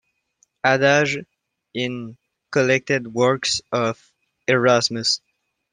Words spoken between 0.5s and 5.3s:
"Adages" in "Collected Works of Erasmus".